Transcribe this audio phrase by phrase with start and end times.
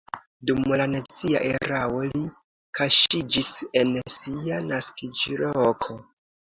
[0.49, 2.23] Dum la nazia erao li
[2.81, 3.53] kaŝiĝis
[3.85, 6.05] en sia naskiĝloko.